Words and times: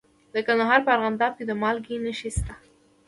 د 0.33 0.35
کندهار 0.47 0.79
په 0.83 0.91
ارغنداب 0.95 1.31
کې 1.37 1.43
د 1.47 1.51
مالګې 1.61 1.95
نښې 2.03 2.29
شته. 2.37 2.53